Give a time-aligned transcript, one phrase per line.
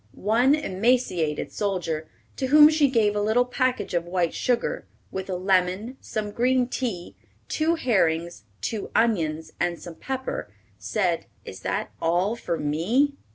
[0.15, 2.07] One emaciated soldier,
[2.37, 6.67] to whom she gave a little package of white sugar, with a lemon, some green
[6.67, 7.15] tea,
[7.47, 13.13] two herrings, two onions, and some pepper, said, "Is that all for me?"